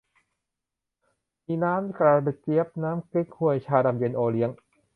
[1.45, 4.49] มีน้ำกระเจี๊ยบ น้ำเก๊กฮวย ชาดำเย็น โอเลี้ยง